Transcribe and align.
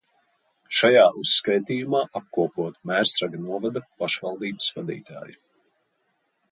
Šajā 0.77 1.03
uzskaitījumā 1.23 2.01
apkopoti 2.21 2.91
Mērsraga 2.91 3.43
novada 3.45 3.87
pašvaldības 4.01 4.75
vadītāji. 4.79 5.41